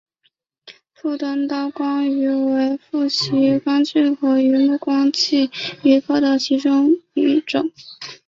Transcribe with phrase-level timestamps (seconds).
[0.95, 5.51] 腹灯刀光鱼为辐鳍鱼纲巨口鱼目光器
[5.83, 7.71] 鱼科的其中一种。